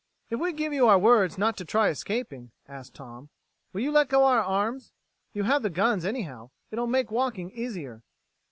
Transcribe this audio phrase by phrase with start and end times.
[0.31, 3.29] "If we give you our words not to try escaping," asked Tom,
[3.71, 4.93] "will you let go our arms?
[5.31, 6.49] You have the guns, anyhow.
[6.71, 8.01] It'll make walking easier."